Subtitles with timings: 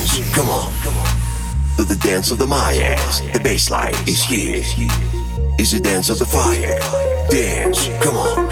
[0.00, 0.72] Dance, come on.
[1.76, 4.64] To the dance of the Mayans, the bassline is here.
[5.58, 6.80] Is the dance of the fire.
[7.28, 8.48] Dance, come on.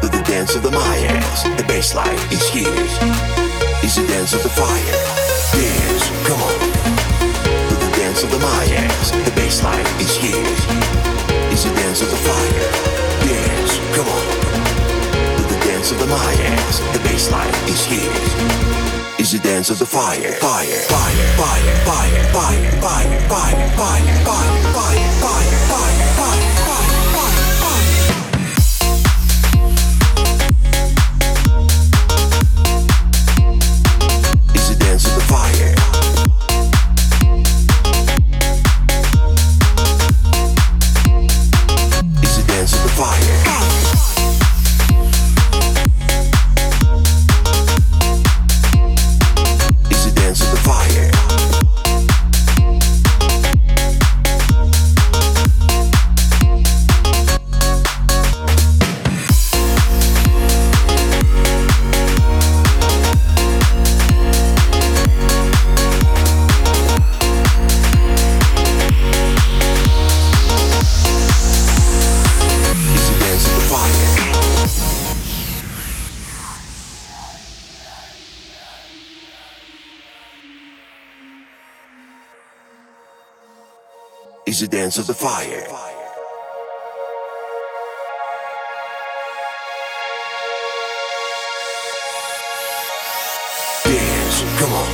[0.00, 2.72] To the dance of the Mayans, the bassline is here.
[3.84, 4.96] Is the dance of the fire.
[5.52, 6.56] Dance, come on.
[7.68, 10.48] To the dance of the Mayans, the bassline is here.
[11.52, 12.68] Is the dance of the fire.
[13.28, 14.24] Dance, come on.
[15.36, 19.86] To the dance of the Mayans, the bassline is here is the dance of the
[19.86, 24.55] fire, fire, fire, fire, fire, fire, fire, fire, fire, fire, fire,
[84.46, 85.66] is the dance of the fire.
[93.82, 94.90] Dance, come on.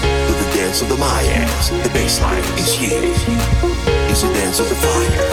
[0.00, 3.12] To the dance of the Mayans, the bassline is here.
[4.10, 5.28] Is the dance of the fire.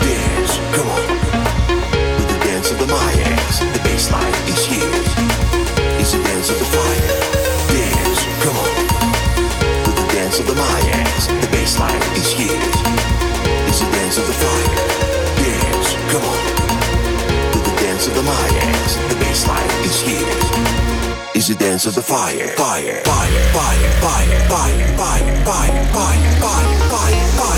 [0.00, 1.06] Dance, come on.
[2.16, 6.00] To the dance of the Mayans, the bassline is here.
[6.00, 6.83] Is the dance of the fire.
[14.14, 14.74] Dance of the fire.
[15.42, 17.52] Dance, come on.
[17.52, 18.92] To the dance of the Mayans.
[19.08, 19.16] The
[19.84, 21.34] is here.
[21.34, 27.38] Is the dance of the fire, fire, fire, fire, fire, fire, fire, fire, fire, fire,
[27.38, 27.53] fire.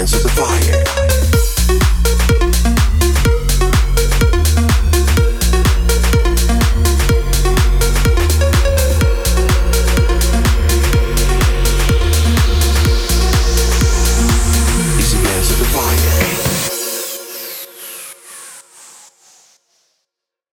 [0.00, 1.09] hands the fire.